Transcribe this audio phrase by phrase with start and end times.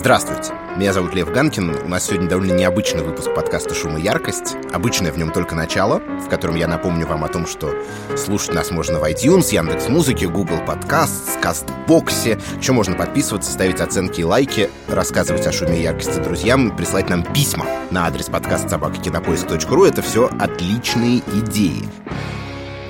[0.00, 1.82] Здравствуйте, меня зовут Лев Ганкин.
[1.84, 4.56] У нас сегодня довольно необычный выпуск подкаста «Шум и яркость».
[4.72, 7.74] Обычное в нем только начало, в котором я напомню вам о том, что
[8.16, 12.38] слушать нас можно в iTunes, Яндекс Музыке, Google Podcast, Кастбоксе.
[12.58, 17.22] Еще можно подписываться, ставить оценки и лайки, рассказывать о шуме и яркости друзьям, прислать нам
[17.22, 19.84] письма на адрес подкаст собакакинопоиск.ру.
[19.84, 21.86] Это все отличные идеи.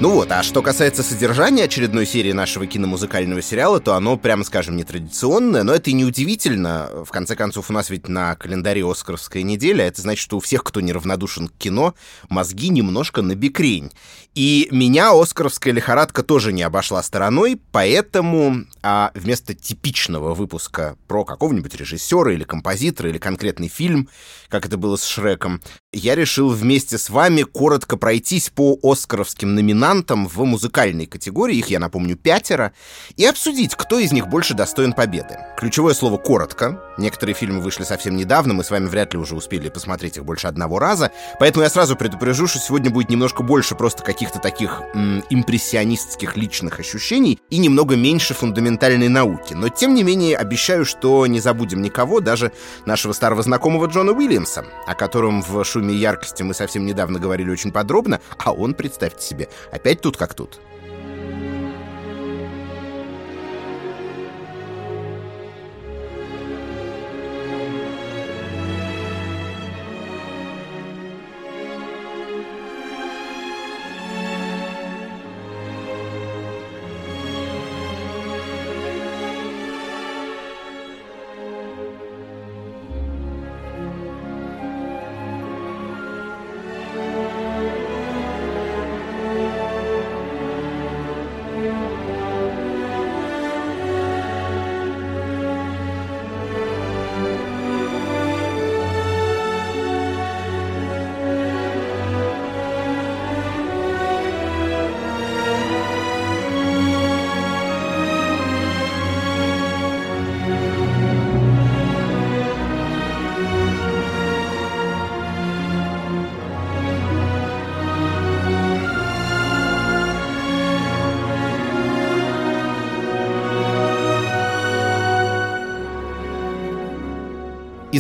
[0.01, 4.75] Ну вот, а что касается содержания очередной серии нашего киномузыкального сериала, то оно, прямо скажем,
[4.75, 6.89] нетрадиционное, но это и не удивительно.
[7.05, 10.65] В конце концов, у нас ведь на календаре Оскаровская неделя, это значит, что у всех,
[10.65, 11.95] кто неравнодушен к кино,
[12.31, 13.93] мозги немножко набекрень.
[14.35, 21.75] И меня Оскаровская лихорадка тоже не обошла стороной, поэтому а вместо типичного выпуска про какого-нибудь
[21.75, 24.09] режиссера или композитора или конкретный фильм,
[24.49, 25.61] как это было с Шреком,
[25.93, 31.79] я решил вместе с вами коротко пройтись по оскаровским номинантам в музыкальной категории, их, я
[31.79, 32.73] напомню, пятеро,
[33.17, 35.39] и обсудить, кто из них больше достоин победы.
[35.59, 36.81] Ключевое слово «коротко».
[36.97, 40.47] Некоторые фильмы вышли совсем недавно, мы с вами вряд ли уже успели посмотреть их больше
[40.47, 45.25] одного раза, поэтому я сразу предупрежу, что сегодня будет немножко больше просто каких-то таких м,
[45.31, 49.55] импрессионистских личных ощущений и немного меньше фундаментальной науки.
[49.55, 52.53] Но, тем не менее, обещаю, что не забудем никого, даже
[52.85, 57.73] нашего старого знакомого Джона Уильямса, о котором в шуме яркости мы совсем недавно говорили очень
[57.73, 60.61] подробно, а он, представьте себе, опять тут как тут.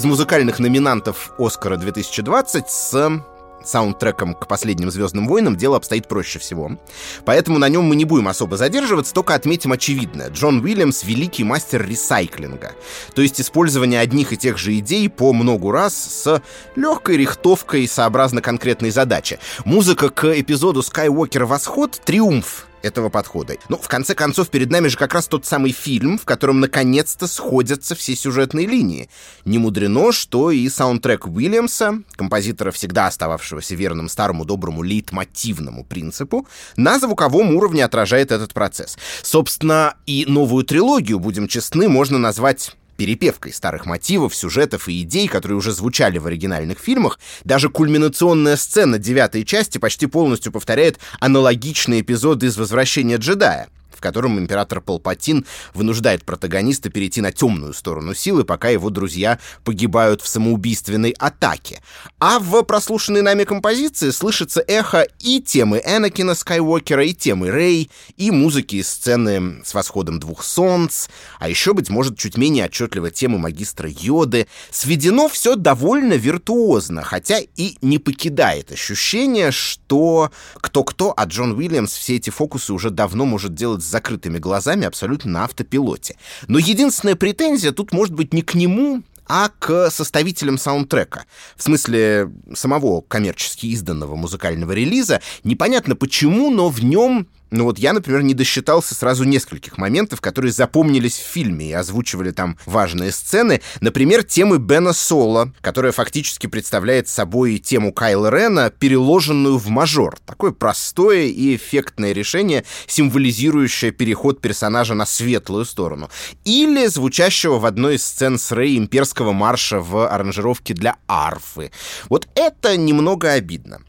[0.00, 3.22] Из музыкальных номинантов Оскара 2020 с
[3.62, 6.78] саундтреком к последним «Звездным войнам» дело обстоит проще всего.
[7.26, 10.30] Поэтому на нем мы не будем особо задерживаться, только отметим очевидное.
[10.30, 12.72] Джон Уильямс— великий мастер ресайклинга.
[13.14, 16.42] То есть использование одних и тех же идей по многу раз с
[16.76, 19.38] легкой рихтовкой сообразно конкретной задаче.
[19.66, 21.44] Музыка к эпизоду «Скайуокер.
[21.44, 23.56] Восход»— триумф этого подхода.
[23.68, 27.26] Ну, в конце концов, перед нами же как раз тот самый фильм, в котором наконец-то
[27.26, 29.08] сходятся все сюжетные линии.
[29.44, 36.46] Не мудрено, что и саундтрек Уильямса, композитора, всегда остававшегося верным старому доброму лейтмотивному принципу,
[36.76, 38.98] на звуковом уровне отражает этот процесс.
[39.22, 45.56] Собственно, и новую трилогию, будем честны, можно назвать перепевкой старых мотивов, сюжетов и идей, которые
[45.56, 52.48] уже звучали в оригинальных фильмах, даже кульминационная сцена девятой части почти полностью повторяет аналогичные эпизоды
[52.48, 55.44] из «Возвращения джедая», в котором император Палпатин
[55.74, 61.82] вынуждает протагониста перейти на темную сторону силы, пока его друзья погибают в самоубийственной атаке.
[62.18, 68.30] А в прослушанной нами композиции слышится эхо и темы Энакина Скайуокера, и темы Рэй, и
[68.30, 73.38] музыки из сцены с восходом двух солнц, а еще, быть может, чуть менее отчетливо темы
[73.38, 74.46] магистра Йоды.
[74.70, 82.16] Сведено все довольно виртуозно, хотя и не покидает ощущение, что кто-кто, а Джон Уильямс все
[82.16, 86.16] эти фокусы уже давно может делать закрытыми глазами абсолютно на автопилоте.
[86.48, 91.24] Но единственная претензия тут может быть не к нему, а к составителям саундтрека.
[91.56, 95.20] В смысле самого коммерчески изданного музыкального релиза.
[95.44, 100.52] Непонятно почему, но в нем ну вот я, например, не досчитался сразу нескольких моментов, которые
[100.52, 103.60] запомнились в фильме и озвучивали там важные сцены.
[103.80, 110.18] Например, темы Бена Соло, которая фактически представляет собой тему Кайла Рена, переложенную в мажор.
[110.24, 116.08] Такое простое и эффектное решение, символизирующее переход персонажа на светлую сторону.
[116.44, 121.72] Или звучащего в одной из сцен с Рэй имперского марша в аранжировке для арфы.
[122.08, 123.80] Вот это немного обидно.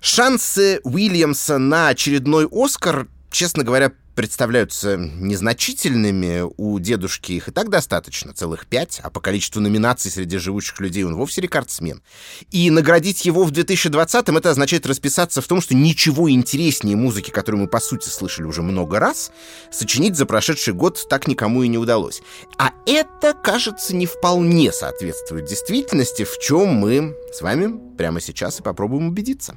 [0.00, 8.32] Шансы Уильямса на очередной Оскар честно говоря, представляются незначительными, у дедушки их и так достаточно,
[8.32, 12.02] целых пять, а по количеству номинаций среди живущих людей он вовсе рекордсмен.
[12.50, 17.62] И наградить его в 2020-м это означает расписаться в том, что ничего интереснее музыки, которую
[17.62, 19.30] мы, по сути, слышали уже много раз,
[19.70, 22.20] сочинить за прошедший год так никому и не удалось.
[22.58, 28.64] А это, кажется, не вполне соответствует действительности, в чем мы с вами прямо сейчас и
[28.64, 29.56] попробуем убедиться.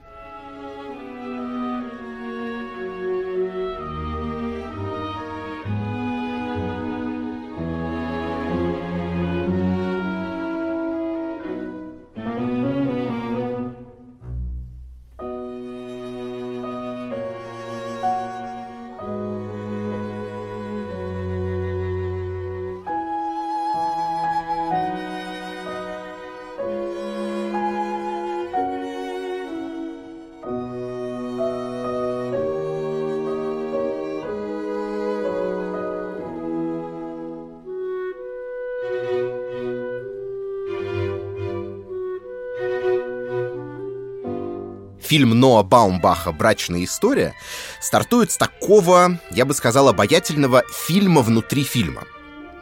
[45.12, 47.34] Фильм Ноа Баумбаха «Брачная история»
[47.82, 52.04] стартует с такого, я бы сказал, обаятельного фильма внутри фильма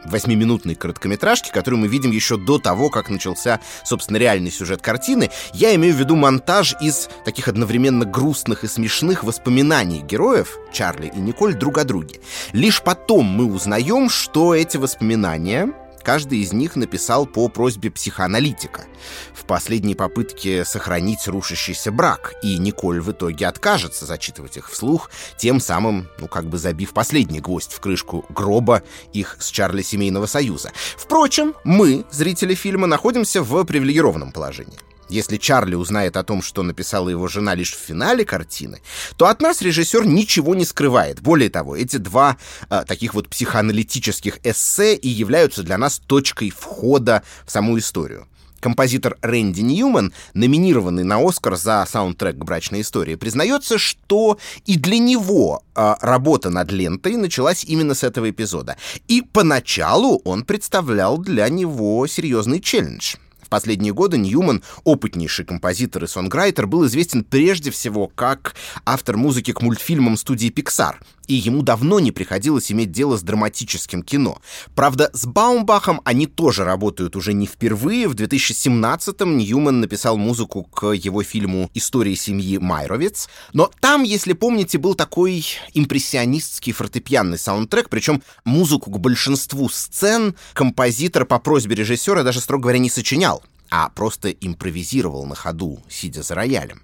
[0.04, 5.30] восьмиминутной короткометражки, которую мы видим еще до того, как начался, собственно, реальный сюжет картины.
[5.52, 11.20] Я имею в виду монтаж из таких одновременно грустных и смешных воспоминаний героев, Чарли и
[11.20, 12.18] Николь, друг о друге.
[12.52, 15.72] Лишь потом мы узнаем, что эти воспоминания
[16.10, 18.86] Каждый из них написал по просьбе психоаналитика
[19.32, 25.60] в последней попытке сохранить рушащийся брак, и Николь в итоге откажется зачитывать их вслух, тем
[25.60, 30.72] самым, ну, как бы забив последний гвоздь в крышку гроба их с Чарли семейного союза.
[30.96, 34.80] Впрочем, мы, зрители фильма, находимся в привилегированном положении.
[35.10, 38.80] Если Чарли узнает о том, что написала его жена лишь в финале картины,
[39.16, 41.20] то от нас режиссер ничего не скрывает.
[41.20, 42.36] Более того, эти два
[42.70, 48.28] э, таких вот психоаналитических эссе и являются для нас точкой входа в саму историю.
[48.60, 54.98] Композитор Рэнди Ньюман, номинированный на Оскар за саундтрек к «Брачной истории», признается, что и для
[54.98, 58.76] него э, работа над лентой началась именно с этого эпизода.
[59.08, 63.16] И поначалу он представлял для него серьезный челлендж—
[63.50, 68.54] последние годы Ньюман, опытнейший композитор и сонграйтер, был известен прежде всего как
[68.86, 70.94] автор музыки к мультфильмам студии Pixar,
[71.26, 74.38] и ему давно не приходилось иметь дело с драматическим кино.
[74.74, 78.08] Правда, с Баумбахом они тоже работают уже не впервые.
[78.08, 84.78] В 2017-м Ньюман написал музыку к его фильму «История семьи Майровец», но там, если помните,
[84.78, 85.44] был такой
[85.74, 92.78] импрессионистский фортепианный саундтрек, причем музыку к большинству сцен композитор по просьбе режиссера даже, строго говоря,
[92.78, 93.39] не сочинял,
[93.70, 96.82] а просто импровизировал на ходу, сидя за роялем.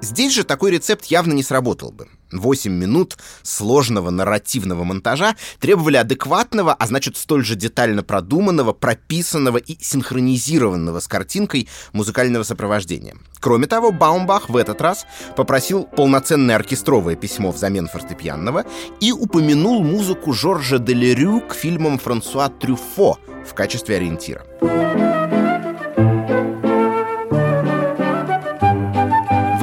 [0.00, 2.08] Здесь же такой рецепт явно не сработал бы.
[2.30, 9.76] 8 минут сложного нарративного монтажа требовали адекватного, а значит столь же детально продуманного, прописанного и
[9.82, 13.16] синхронизированного с картинкой музыкального сопровождения.
[13.40, 15.06] Кроме того, Баумбах в этот раз
[15.36, 18.64] попросил полноценное оркестровое письмо взамен фортепианного
[19.00, 24.44] и упомянул музыку Жоржа Делерю к фильмам Франсуа Трюфо в качестве ориентира.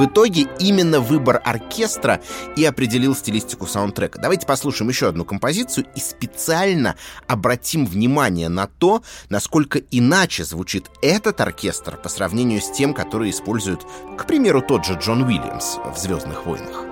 [0.06, 2.20] Итоге именно выбор оркестра
[2.56, 4.18] и определил стилистику саундтрека.
[4.18, 11.40] Давайте послушаем еще одну композицию и специально обратим внимание на то, насколько иначе звучит этот
[11.40, 13.80] оркестр по сравнению с тем, который использует,
[14.16, 16.86] к примеру, тот же Джон Уильямс в «Звездных войнах».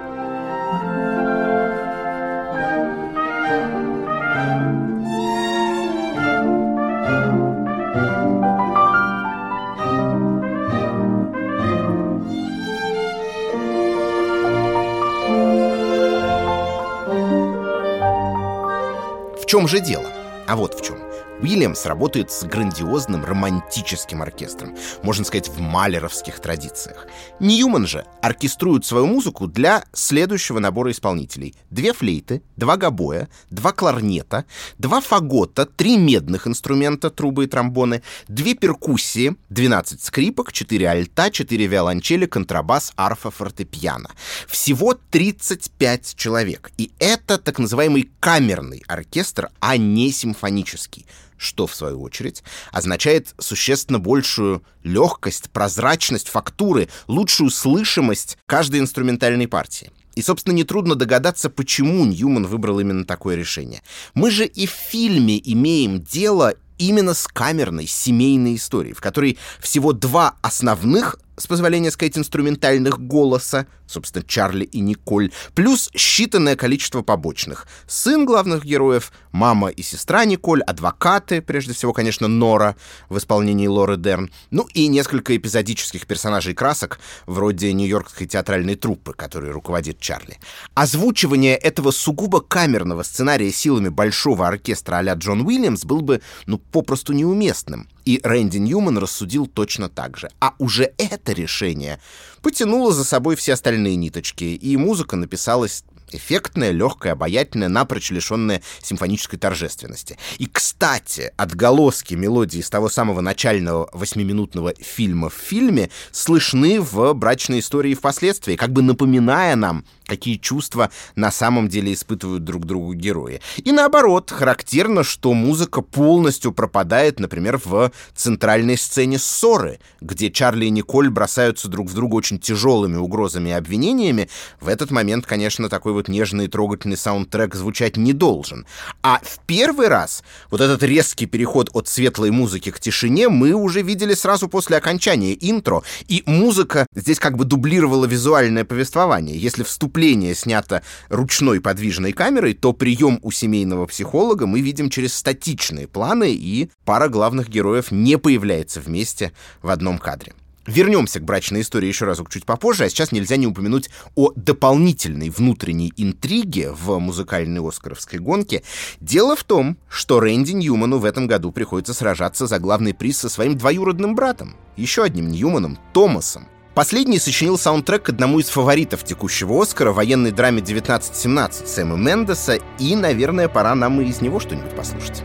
[19.46, 20.06] Чем же дело?
[20.46, 20.98] А вот в чем.
[21.44, 27.06] Уильямс работает с грандиозным романтическим оркестром, можно сказать, в малеровских традициях.
[27.38, 31.54] Ньюман же оркеструет свою музыку для следующего набора исполнителей.
[31.68, 34.46] Две флейты, два гобоя, два кларнета,
[34.78, 41.66] два фагота, три медных инструмента, трубы и тромбоны, две перкуссии, 12 скрипок, 4 альта, 4
[41.66, 44.08] виолончели, контрабас, арфа, фортепиано.
[44.48, 46.70] Всего 35 человек.
[46.78, 51.04] И это так называемый камерный оркестр, а не симфонический
[51.36, 59.90] что, в свою очередь, означает существенно большую легкость, прозрачность фактуры, лучшую слышимость каждой инструментальной партии.
[60.14, 63.82] И, собственно, нетрудно догадаться, почему Ньюман выбрал именно такое решение.
[64.14, 69.92] Мы же и в фильме имеем дело именно с камерной семейной историей, в которой всего
[69.92, 77.66] два основных с позволения сказать, инструментальных голоса, собственно, Чарли и Николь, плюс считанное количество побочных.
[77.86, 82.76] Сын главных героев, мама и сестра Николь, адвокаты, прежде всего, конечно, Нора
[83.08, 89.50] в исполнении Лоры Дерн, ну и несколько эпизодических персонажей красок, вроде нью-йоркской театральной труппы, которой
[89.50, 90.38] руководит Чарли.
[90.74, 97.12] Озвучивание этого сугубо камерного сценария силами большого оркестра а Джон Уильямс был бы, ну, попросту
[97.12, 97.88] неуместным.
[98.04, 100.30] И Рэнди Ньюман рассудил точно так же.
[100.40, 102.00] А уже это решение
[102.42, 109.38] потянуло за собой все остальные ниточки, и музыка написалась эффектная, легкая, обаятельная, напрочь лишенная симфонической
[109.38, 110.18] торжественности.
[110.38, 117.60] И, кстати, отголоски мелодии с того самого начального восьмиминутного фильма в фильме слышны в брачной
[117.60, 123.40] истории впоследствии, как бы напоминая нам какие чувства на самом деле испытывают друг другу герои.
[123.56, 130.70] И наоборот, характерно, что музыка полностью пропадает, например, в центральной сцене ссоры, где Чарли и
[130.70, 134.28] Николь бросаются друг в друга очень тяжелыми угрозами и обвинениями.
[134.60, 138.66] В этот момент, конечно, такой вот нежный и трогательный саундтрек звучать не должен.
[139.02, 143.80] А в первый раз вот этот резкий переход от светлой музыки к тишине мы уже
[143.80, 149.38] видели сразу после окончания интро, и музыка здесь как бы дублировала визуальное повествование.
[149.38, 155.14] Если вступ выступление снято ручной подвижной камерой, то прием у семейного психолога мы видим через
[155.14, 159.32] статичные планы, и пара главных героев не появляется вместе
[159.62, 160.34] в одном кадре.
[160.66, 165.30] Вернемся к брачной истории еще разок чуть попозже, а сейчас нельзя не упомянуть о дополнительной
[165.30, 168.62] внутренней интриге в музыкальной оскаровской гонке.
[169.00, 173.28] Дело в том, что Рэнди Ньюману в этом году приходится сражаться за главный приз со
[173.28, 176.48] своим двоюродным братом, еще одним Ньюманом, Томасом.
[176.74, 182.96] Последний сочинил саундтрек к одному из фаворитов текущего Оскара, военной драме 1917 Сэма Мендеса, и,
[182.96, 185.22] наверное, пора нам и из него что-нибудь послушать.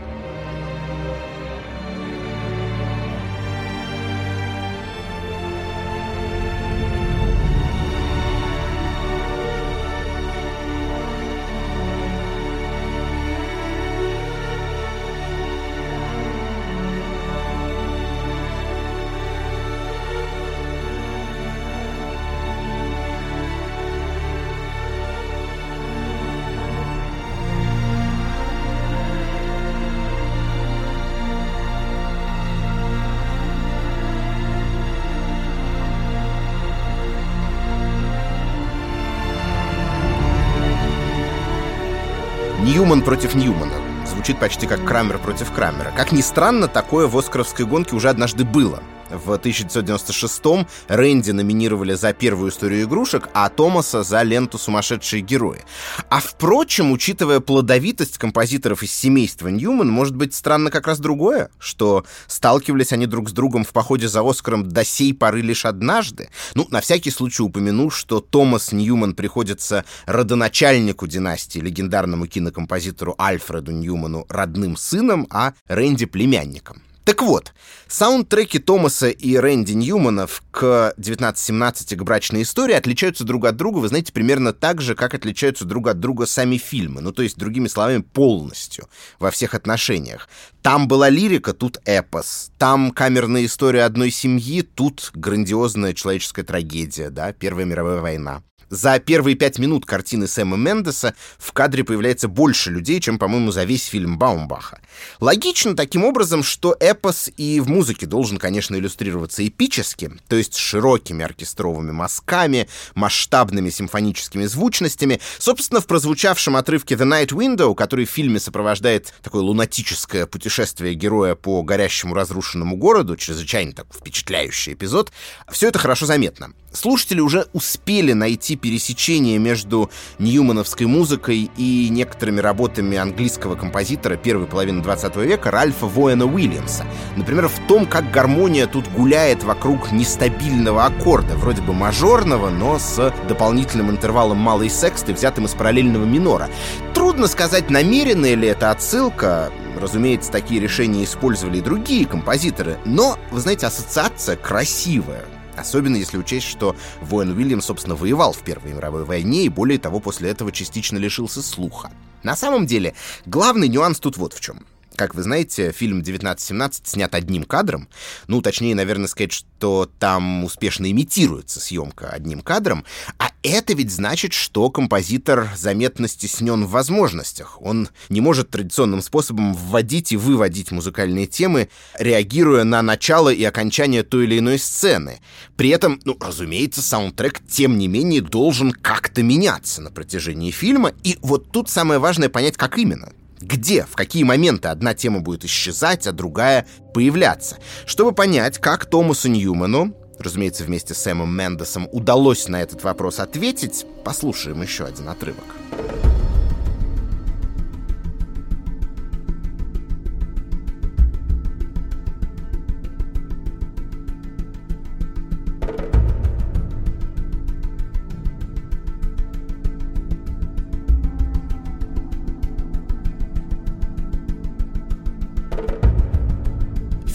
[42.90, 43.74] Ньюман против Ньюмана.
[44.04, 45.92] Звучит почти как Крамер против Крамера.
[45.96, 48.82] Как ни странно, такое в «Оскаровской гонке» уже однажды было.
[49.10, 55.64] В 1996-м Рэнди номинировали за первую историю игрушек, а Томаса за ленту «Сумасшедшие герои».
[56.08, 62.04] А впрочем, учитывая плодовитость композиторов из семейства Ньюман, может быть странно как раз другое, что
[62.28, 66.28] сталкивались они друг с другом в походе за Оскаром до сей поры лишь однажды.
[66.54, 74.26] Ну, на всякий случай упомяну, что Томас Ньюман приходится родоначальнику династии, легендарному кинокомпозитору Альфреду Ньюману
[74.28, 76.82] родным сыном, а Рэнди племянником.
[77.10, 77.52] Так вот,
[77.88, 83.88] саундтреки Томаса и Рэнди Ньюманов к 1917 к брачной истории отличаются друг от друга, вы
[83.88, 87.00] знаете, примерно так же, как отличаются друг от друга сами фильмы.
[87.00, 88.88] Ну, то есть, другими словами, полностью,
[89.18, 90.28] во всех отношениях.
[90.62, 92.52] Там была лирика, тут эпос.
[92.58, 98.44] Там камерная история одной семьи, тут грандиозная человеческая трагедия, да, Первая мировая война.
[98.70, 103.64] За первые пять минут картины Сэма Мендеса в кадре появляется больше людей, чем, по-моему, за
[103.64, 104.80] весь фильм Баумбаха.
[105.18, 111.24] Логично таким образом, что эпос и в музыке должен, конечно, иллюстрироваться эпически, то есть широкими
[111.24, 115.20] оркестровыми мазками, масштабными симфоническими звучностями.
[115.38, 121.34] Собственно, в прозвучавшем отрывке The Night Window, который в фильме сопровождает такое лунатическое путешествие героя
[121.34, 125.10] по горящему разрушенному городу, чрезвычайно так впечатляющий эпизод,
[125.50, 126.52] все это хорошо заметно.
[126.72, 134.80] Слушатели уже успели найти пересечение между ньюмановской музыкой и некоторыми работами английского композитора первой половины
[134.80, 136.84] 20 века Ральфа Воэна Уильямса.
[137.16, 143.12] Например, в том, как гармония тут гуляет вокруг нестабильного аккорда, вроде бы мажорного, но с
[143.28, 146.48] дополнительным интервалом малой сексты, взятым из параллельного минора.
[146.94, 149.50] Трудно сказать, намеренная ли это отсылка,
[149.80, 155.24] Разумеется, такие решения использовали и другие композиторы, но, вы знаете, ассоциация красивая.
[155.60, 160.00] Особенно если учесть, что воин Уильям, собственно, воевал в Первой мировой войне и, более того,
[160.00, 161.90] после этого частично лишился слуха.
[162.22, 162.94] На самом деле,
[163.26, 164.64] главный нюанс тут вот в чем.
[165.00, 167.88] Как вы знаете, фильм 1917 снят одним кадром.
[168.26, 172.84] Ну, точнее, наверное, сказать, что там успешно имитируется съемка одним кадром.
[173.16, 177.56] А это ведь значит, что композитор заметно стеснен в возможностях.
[177.62, 184.02] Он не может традиционным способом вводить и выводить музыкальные темы, реагируя на начало и окончание
[184.02, 185.20] той или иной сцены.
[185.56, 190.92] При этом, ну, разумеется, саундтрек, тем не менее, должен как-то меняться на протяжении фильма.
[191.04, 195.44] И вот тут самое важное понять, как именно где, в какие моменты одна тема будет
[195.44, 197.56] исчезать, а другая появляться.
[197.86, 203.86] Чтобы понять, как Томасу Ньюману, разумеется, вместе с Сэмом Мендесом, удалось на этот вопрос ответить,
[204.04, 205.44] послушаем еще один отрывок.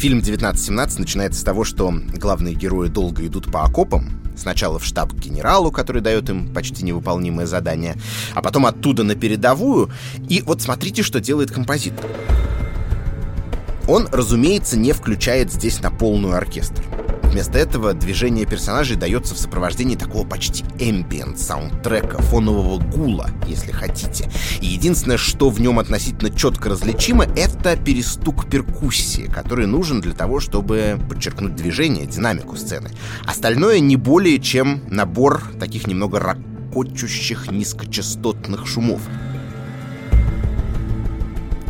[0.06, 5.14] Фильм «1917» начинается с того, что главные герои долго идут по окопам, Сначала в штаб
[5.14, 7.96] к генералу, который дает им почти невыполнимое задание,
[8.36, 9.90] а потом оттуда на передовую.
[10.30, 12.06] И вот смотрите, что делает композитор.
[13.88, 16.84] Он, разумеется, не включает здесь на полную оркестр.
[17.36, 24.32] Вместо этого движение персонажей дается в сопровождении такого почти эмбиент саундтрека, фонового гула, если хотите.
[24.62, 30.40] И единственное, что в нем относительно четко различимо, это перестук перкуссии, который нужен для того,
[30.40, 32.92] чтобы подчеркнуть движение, динамику сцены.
[33.26, 39.02] Остальное не более чем набор таких немного ракочущих низкочастотных шумов.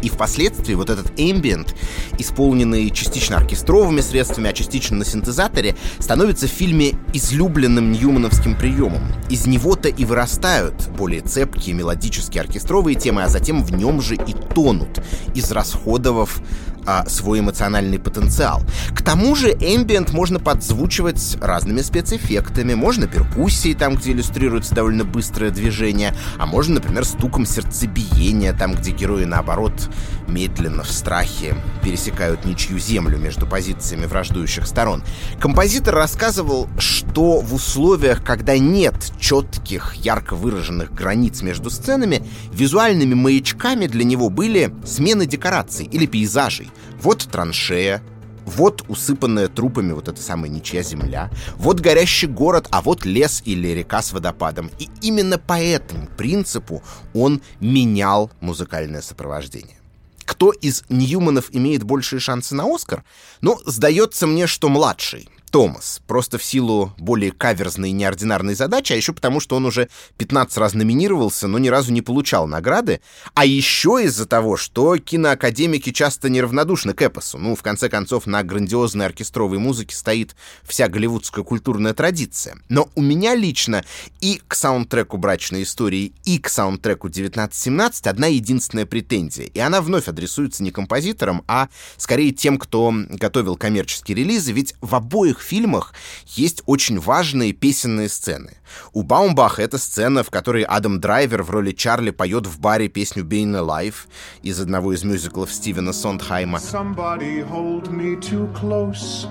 [0.05, 1.73] И впоследствии вот этот ambient,
[2.19, 9.01] исполненный частично оркестровыми средствами, а частично на синтезаторе, становится в фильме излюбленным ньюмановским приемом.
[9.31, 14.33] Из него-то и вырастают более цепкие мелодические оркестровые темы, а затем в нем же и
[14.53, 15.01] тонут,
[15.33, 16.39] израсходовав
[16.85, 18.61] а, свой эмоциональный потенциал.
[18.93, 22.73] К тому же ambient можно подзвучивать разными спецэффектами.
[22.73, 28.91] Можно перкуссией, там, где иллюстрируется довольно быстрое движение, а можно, например, стуком сердцебиения, там, где
[28.91, 29.89] герои, наоборот,
[30.27, 35.03] медленно, в страхе пересекают ничью землю между позициями враждующих сторон.
[35.39, 43.87] Композитор рассказывал, что в условиях, когда нет четких, ярко выраженных границ между сценами, визуальными маячками
[43.87, 46.69] для него были смены декораций или пейзажей.
[47.01, 48.01] Вот траншея,
[48.45, 53.69] вот усыпанная трупами вот эта самая ничья земля, вот горящий город, а вот лес или
[53.69, 54.69] река с водопадом.
[54.79, 59.77] И именно по этому принципу он менял музыкальное сопровождение.
[60.25, 63.03] Кто из Ньюманов имеет большие шансы на Оскар?
[63.41, 65.29] Ну, сдается мне, что младший.
[65.55, 69.87] Томас, просто в силу более каверзной и неординарной задачи, а еще потому, что он уже
[70.17, 72.99] 15 раз номинировался, но ни разу не получал награды,
[73.35, 77.37] а еще из-за того, что киноакадемики часто неравнодушны к эпосу.
[77.37, 82.57] Ну, в конце концов, на грандиозной оркестровой музыке стоит вся голливудская культурная традиция.
[82.67, 83.85] Но у меня лично
[84.19, 90.09] и к саундтреку «Брачной истории», и к саундтреку «1917» одна единственная претензия, и она вновь
[90.09, 95.93] адресуется не композиторам, а скорее тем, кто готовил коммерческие релизы, ведь в обоих фильмах
[96.25, 98.57] есть очень важные песенные сцены.
[98.93, 103.23] У Баумбаха это сцена, в которой Адам Драйвер в роли Чарли поет в баре песню
[103.23, 104.07] «Being Alive»
[104.41, 106.59] из одного из мюзиклов Стивена Сондхайма.
[106.59, 109.27] Somebody hold me too close.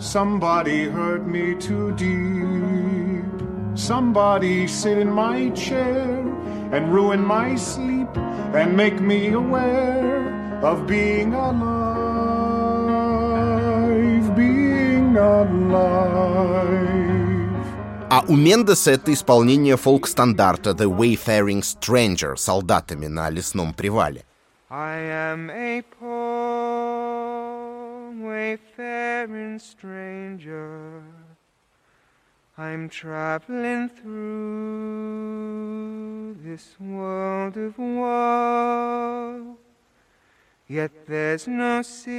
[0.00, 3.24] Somebody hurt me too deep.
[3.76, 6.24] Somebody sit in my chair
[6.72, 8.08] and ruin my sleep
[8.54, 12.63] and make me aware of being alive.
[18.10, 24.24] А у Мендеса это исполнение фолк-стандарта The Wayfaring Stranger солдатами на лесном привале.
[24.70, 27.34] I am a poor
[28.22, 31.02] wayfaring stranger
[32.56, 35.24] I'm traveling through
[36.44, 39.56] this world of woe
[40.66, 42.14] Yet there's no sickness,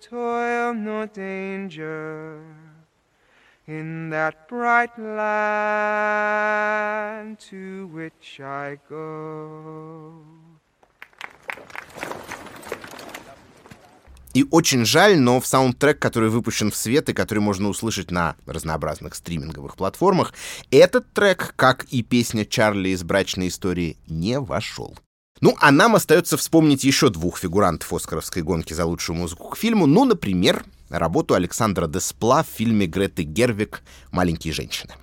[0.00, 2.42] toil, nor danger
[3.68, 5.28] in that bright land
[7.50, 10.24] to which I go.
[14.34, 18.34] И очень жаль, но в саундтрек, который выпущен в свет и который можно услышать на
[18.46, 20.34] разнообразных стриминговых платформах,
[20.72, 24.96] этот трек, как и песня Чарли из «Брачной истории», не вошел.
[25.40, 29.86] Ну, а нам остается вспомнить еще двух фигурантов оскаровской гонки за лучшую музыку к фильму.
[29.86, 34.94] Ну, например, работу Александра Деспла в фильме Греты Гервик «Маленькие женщины».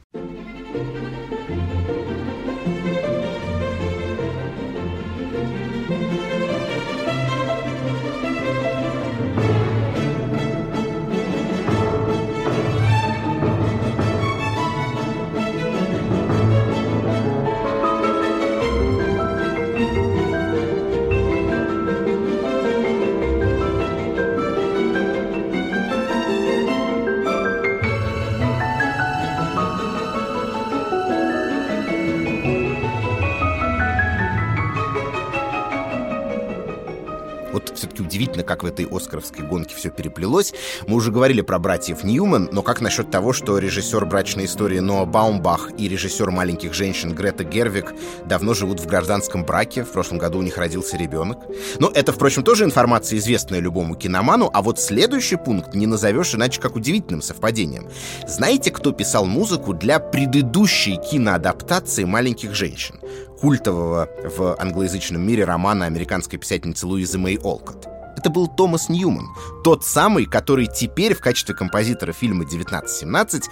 [38.16, 40.54] Удивительно, как в этой оскаровской гонке все переплелось.
[40.88, 45.06] Мы уже говорили про братьев Ньюман, но как насчет того, что режиссер «Брачной истории» Ноа
[45.06, 47.94] Баумбах и режиссер «Маленьких женщин» Грета Гервик
[48.26, 51.40] давно живут в гражданском браке, в прошлом году у них родился ребенок.
[51.80, 56.62] Но это, впрочем, тоже информация, известная любому киноману, а вот следующий пункт не назовешь иначе
[56.62, 57.90] как удивительным совпадением.
[58.28, 62.96] Знаете, кто писал музыку для предыдущей киноадаптации «Маленьких женщин»?
[63.42, 67.95] культового в англоязычном мире романа американской писательницы Луизы Мэй Олкотт.
[68.26, 73.44] Это был Томас Ньюман, тот самый, который теперь в качестве композитора фильма «1917»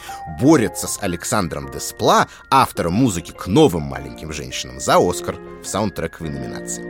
[0.42, 6.84] борется с Александром Деспла, автором музыки к новым маленьким женщинам, за «Оскар» в саундтрековой номинации.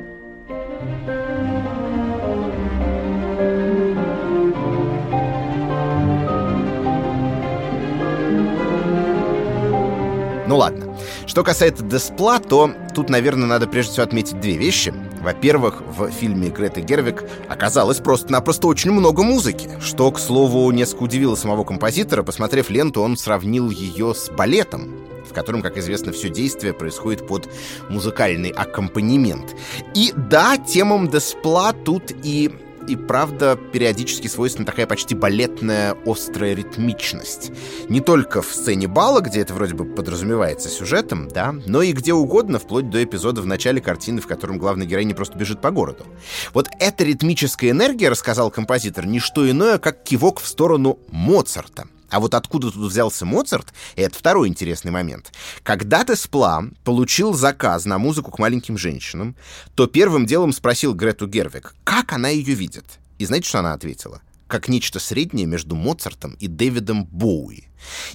[10.48, 10.98] Ну ладно.
[11.26, 14.94] Что касается Деспла, то тут, наверное, надо прежде всего отметить две вещи.
[15.24, 21.36] Во-первых, в фильме Греты Гервик оказалось просто-напросто очень много музыки, что, к слову, несколько удивило
[21.36, 22.24] самого композитора.
[22.24, 24.94] Посмотрев ленту, он сравнил ее с балетом,
[25.26, 27.48] в котором, как известно, все действие происходит под
[27.90, 29.56] музыкальный аккомпанемент.
[29.96, 32.52] И да, темам Деспла тут и
[32.88, 37.52] и правда периодически свойственна такая почти балетная острая ритмичность.
[37.90, 42.14] Не только в сцене бала, где это вроде бы подразумевается сюжетом, да, но и где
[42.14, 45.72] угодно, вплоть до эпизода в начале картины, в котором главный герой не просто бежит по
[45.72, 46.06] городу.
[46.54, 51.88] Вот эта ритмическая энергия, рассказал композитор, не что иное, как кивок в сторону Моцарта.
[52.14, 55.34] А вот откуда тут взялся Моцарт, это второй интересный момент.
[55.64, 59.36] Когда Теспла получил заказ на музыку к маленьким женщинам,
[59.74, 62.86] то первым делом спросил Грету Гервик, как она ее видит.
[63.18, 64.22] И знаете, что она ответила?
[64.46, 67.64] Как нечто среднее между Моцартом и Дэвидом Боуи.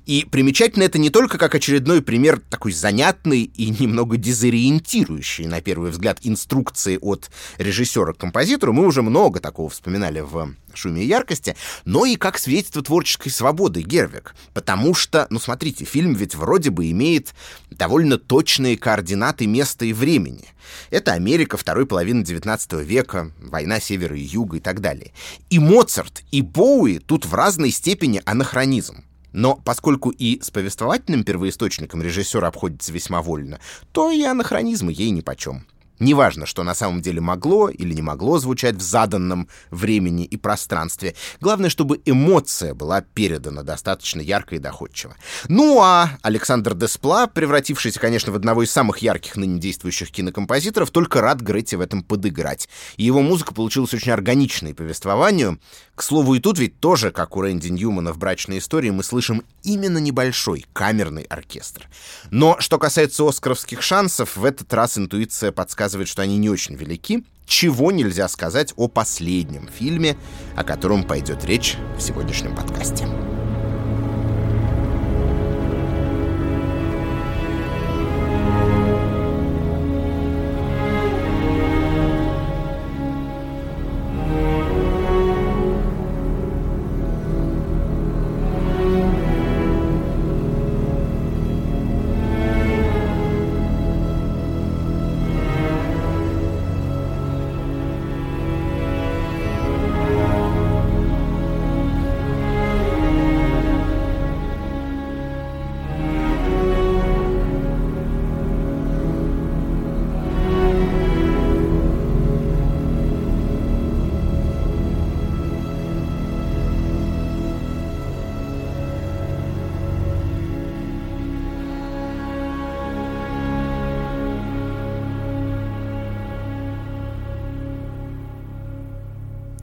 [0.07, 5.91] И примечательно это не только как очередной пример такой занятный и немного дезориентирующий, на первый
[5.91, 8.73] взгляд, инструкции от режиссера к композитору.
[8.73, 13.83] Мы уже много такого вспоминали в «Шуме и яркости», но и как свидетельство творческой свободы
[13.83, 14.35] Гервик.
[14.55, 17.35] Потому что, ну смотрите, фильм ведь вроде бы имеет
[17.71, 20.45] довольно точные координаты места и времени.
[20.91, 25.13] Это Америка второй половины XIX века, война севера и юга и так далее.
[25.51, 29.05] И Моцарт, и Боуи тут в разной степени анахронизм.
[29.33, 33.61] Но поскольку и с повествовательным первоисточником режиссер обходится весьма вольно,
[33.93, 35.67] то и анахронизмы ей нипочем.
[36.01, 41.15] Неважно, что на самом деле могло или не могло звучать в заданном времени и пространстве.
[41.41, 45.17] Главное, чтобы эмоция была передана достаточно ярко и доходчиво.
[45.49, 51.21] Ну а Александр Деспла, превратившийся, конечно, в одного из самых ярких ныне действующих кинокомпозиторов, только
[51.21, 52.69] рад Гретте в этом подыграть.
[52.97, 55.59] И его музыка получилась очень органичной повествованию.
[55.95, 59.43] К слову, и тут ведь тоже, как у Рэнди Ньюмана в «Брачной истории», мы слышим
[59.65, 61.89] именно небольшой камерный оркестр.
[62.31, 66.75] Но что касается оскаровских шансов, в этот раз интуиция подсказывает показывает, что они не очень
[66.75, 70.19] велики, чего нельзя сказать о последнем фильме,
[70.55, 73.09] о котором пойдет речь в сегодняшнем подкасте.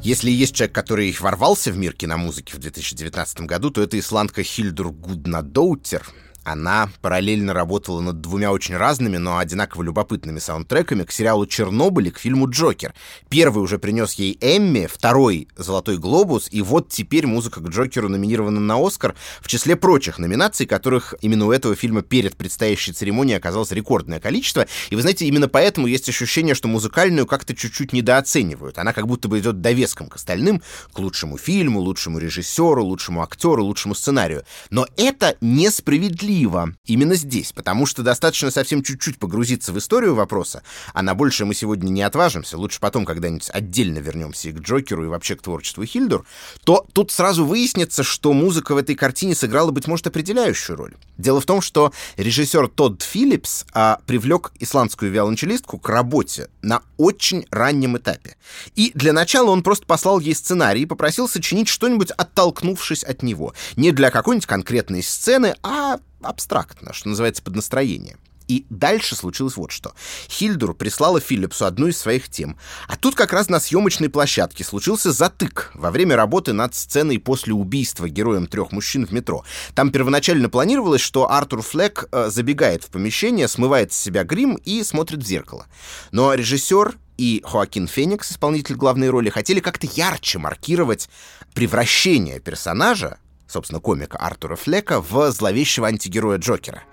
[0.06, 4.92] Если есть человек, который ворвался в мир киномузыки в 2019 году, то это исландка Хильдур
[4.92, 6.06] Гуднадоутер,
[6.46, 12.12] она параллельно работала над двумя очень разными, но одинаково любопытными саундтреками к сериалу «Чернобыль» и
[12.12, 12.94] к фильму «Джокер».
[13.30, 18.60] Первый уже принес ей Эмми, второй— «Золотой глобус», и вот теперь музыка к «Джокеру» номинирована
[18.60, 23.72] на «Оскар» в числе прочих номинаций, которых именно у этого фильма перед предстоящей церемонией оказалось
[23.72, 24.68] рекордное количество.
[24.92, 28.78] И вы знаете, именно поэтому есть ощущение, что музыкальную как-то чуть-чуть недооценивают.
[28.78, 30.62] Она как будто бы идет довеском к остальным,
[30.94, 34.44] к лучшему фильму, лучшему режиссеру, лучшему актеру, лучшему сценарию.
[34.70, 40.64] Но это несправедливо справедливо именно здесь, потому что достаточно совсем чуть-чуть погрузиться в историю вопроса,
[40.94, 45.06] а на большее мы сегодня не отважимся, лучше потом когда-нибудь отдельно вернемся и к Джокеру,
[45.06, 46.26] и вообще к творчеству Хильдур,
[46.64, 50.96] то тут сразу выяснится, что музыка в этой картине сыграла, быть может, определяющую роль.
[51.18, 57.46] Дело в том, что режиссер Тодд Филлипс а, привлек исландскую виолончелистку к работе на очень
[57.52, 58.36] раннем этапе.
[58.76, 63.54] И для начала он просто послал ей сценарий и попросил сочинить что-нибудь, оттолкнувшись от него.
[63.76, 68.18] Не для какой-нибудь конкретной сцены, а абстрактно, что называется, под настроение.
[68.48, 69.94] И дальше случилось вот что.
[70.30, 72.58] Хильдур прислала Филлипсу одну из своих тем.
[72.88, 77.54] А тут как раз на съемочной площадке случился затык во время работы над сценой после
[77.54, 79.44] убийства героем трех мужчин в метро.
[79.74, 84.84] Там первоначально планировалось, что Артур Флек э, забегает в помещение, смывает с себя грим и
[84.84, 85.66] смотрит в зеркало.
[86.12, 91.10] Но режиссер и Хоакин Феникс, исполнитель главной роли, хотели как-то ярче маркировать
[91.54, 93.18] превращение персонажа
[93.56, 96.84] собственно, комика Артура Флека в зловещего антигероя Джокера.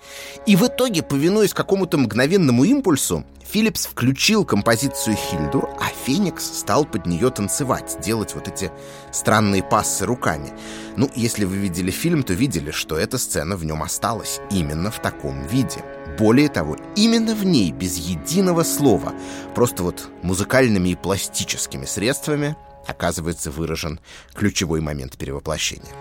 [0.47, 7.07] И в итоге, повинуясь какому-то мгновенному импульсу, Филлипс включил композицию Хильдур, а Феникс стал под
[7.07, 8.71] нее танцевать, делать вот эти
[9.11, 10.53] странные пассы руками.
[10.97, 15.03] Ну, если вы видели фильм, то видели, что эта сцена в нем осталась именно в
[15.03, 15.85] таком виде.
[16.17, 19.13] Более того, именно в ней, без единого слова,
[19.57, 22.55] просто вот музыкальными и пластическими средствами,
[22.87, 24.01] оказывается выражен
[24.35, 25.93] ключевой момент перевоплощения.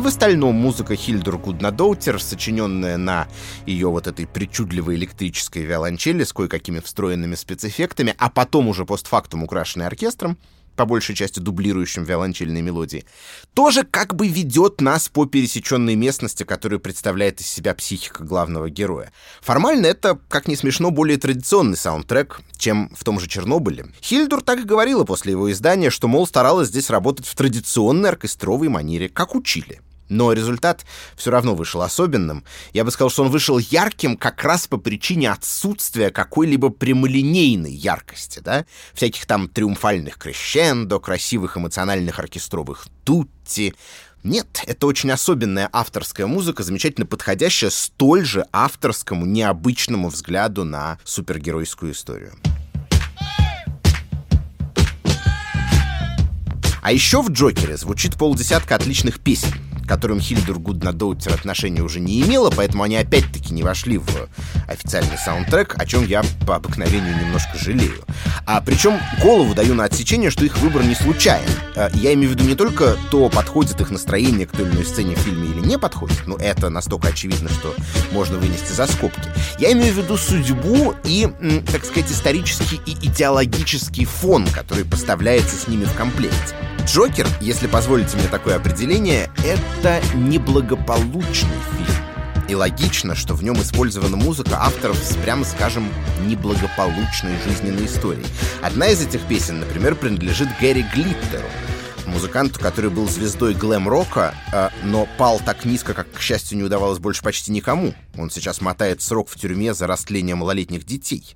[0.00, 3.28] В остальном музыка Хильдер Гуднадоутер, сочиненная на
[3.66, 9.86] ее вот этой причудливой электрической виолончели с кое-какими встроенными спецэффектами, а потом уже постфактум украшенной
[9.86, 10.38] оркестром,
[10.76, 13.04] по большей части дублирующим виолончельные мелодии,
[13.54, 19.12] тоже как бы ведет нас по пересеченной местности, которую представляет из себя психика главного героя.
[19.40, 23.86] Формально это, как ни смешно, более традиционный саундтрек, чем в том же Чернобыле.
[24.02, 28.68] Хильдур так и говорила после его издания, что, мол, старалась здесь работать в традиционной оркестровой
[28.68, 29.80] манере, как учили.
[30.12, 30.84] Но результат
[31.16, 32.44] все равно вышел особенным.
[32.74, 38.40] Я бы сказал, что он вышел ярким как раз по причине отсутствия какой-либо прямолинейной яркости,
[38.40, 38.66] да?
[38.92, 43.74] Всяких там триумфальных крещендо, красивых эмоциональных оркестровых тутти.
[44.22, 51.92] Нет, это очень особенная авторская музыка, замечательно подходящая столь же авторскому, необычному взгляду на супергеройскую
[51.92, 52.34] историю.
[56.82, 62.50] А еще в «Джокере» звучит полдесятка отличных песен которым Хильдур Гуднадоутер отношения уже не имела,
[62.50, 64.08] поэтому они опять-таки не вошли в
[64.68, 68.04] официальный саундтрек, о чем я по обыкновению немножко жалею.
[68.46, 71.48] А причем голову даю на отсечение, что их выбор не случайен.
[71.76, 74.84] А, я имею в виду не только то, подходит их настроение к той или иной
[74.84, 77.74] сцене в фильме или не подходит, ну это настолько очевидно, что
[78.12, 79.28] можно вынести за скобки.
[79.58, 81.28] Я имею в виду судьбу и,
[81.70, 86.54] так сказать, исторический и идеологический фон, который поставляется с ними в комплекте.
[86.86, 89.62] Джокер, если позволите мне такое определение, это
[90.14, 92.02] неблагополучный фильм.
[92.48, 95.88] И логично, что в нем использована музыка авторов с, прямо скажем,
[96.26, 98.26] неблагополучной жизненной историей.
[98.60, 101.48] Одна из этих песен, например, принадлежит Гэри Глиттеру,
[102.06, 106.98] музыканту, который был звездой глэм-рока, э, но пал так низко, как, к счастью, не удавалось
[106.98, 107.94] больше почти никому.
[108.16, 111.34] Он сейчас мотает срок в тюрьме за растление малолетних детей.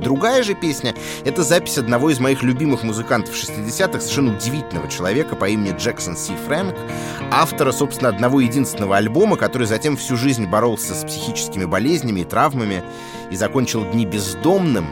[0.00, 5.48] Другая же песня— это запись одного из моих любимых музыкантов 60-х, совершенно удивительного человека по
[5.48, 6.74] имени Джексон Си Фрэнк,
[7.30, 12.82] автора, собственно, одного единственного альбома, который затем всю жизнь боролся с психическими болезнями и травмами
[13.30, 14.86] и закончил дни бездомным.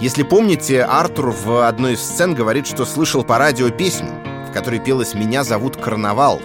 [0.00, 4.10] Если помните, Артур в одной из сцен говорит, что слышал по радио песню,
[4.48, 6.40] в которой пелось «Меня зовут Карнавал»,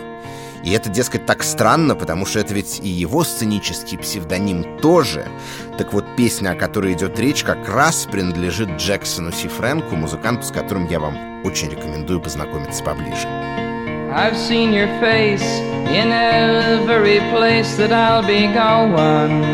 [0.64, 5.26] и это, дескать, так странно, потому что это ведь и его сценический псевдоним тоже.
[5.78, 10.52] Так вот, песня, о которой идет речь, как раз принадлежит Джексону Си Фрэнку, музыканту, с
[10.52, 13.26] которым я вам очень рекомендую познакомиться поближе.
[14.14, 19.46] I've seen your face in every place that I'll be going.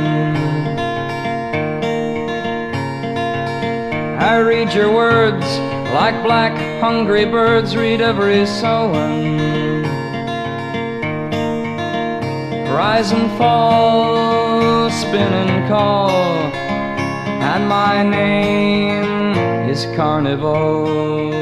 [4.18, 5.46] I read your words
[5.94, 9.84] like black hungry birds read every sowing.
[12.74, 14.45] Rise and fall,
[14.90, 16.10] spin and call,
[17.42, 21.34] and my name is Carnival.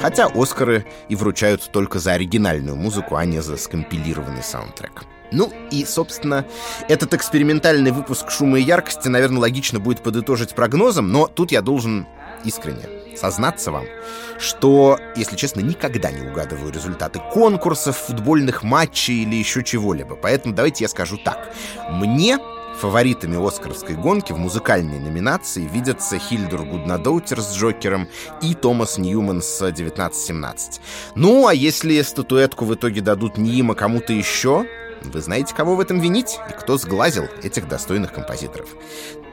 [0.00, 5.04] Хотя Оскары и вручают только за оригинальную музыку, а не за скомпилированный саундтрек.
[5.32, 6.44] Ну и, собственно,
[6.88, 12.06] этот экспериментальный выпуск «Шума и яркости», наверное, логично будет подытожить прогнозом, но тут я должен
[12.44, 12.84] искренне
[13.16, 13.86] сознаться вам,
[14.38, 20.14] что, если честно, никогда не угадываю результаты конкурсов, футбольных матчей или еще чего-либо.
[20.14, 21.52] Поэтому давайте я скажу так.
[21.90, 22.38] Мне
[22.80, 28.06] Фаворитами Оскаровской гонки в музыкальной номинации видятся Хильдер Гуднадоутер с Джокером
[28.42, 30.80] и Томас Ньюман с 1917.
[31.14, 34.66] Ну, а если статуэтку в итоге дадут не им, а кому-то еще,
[35.02, 38.68] вы знаете, кого в этом винить и кто сглазил этих достойных композиторов.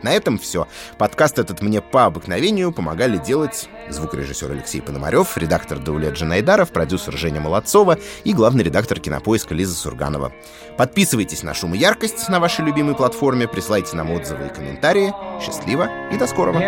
[0.03, 0.67] На этом все.
[0.97, 7.39] Подкаст этот мне по обыкновению помогали делать звукорежиссер Алексей Пономарев, редактор Даулет Джанайдаров, продюсер Женя
[7.39, 10.33] Молодцова и главный редактор кинопоиска Лиза Сурганова.
[10.77, 15.13] Подписывайтесь на «Шум и яркость» на вашей любимой платформе, присылайте нам отзывы и комментарии.
[15.41, 16.59] Счастливо и до скорого.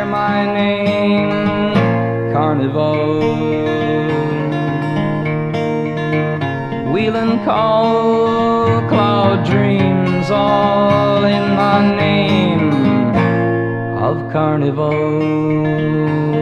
[6.96, 12.55] Wheeling call, cloud dreams all in the name
[14.16, 16.35] of carnival.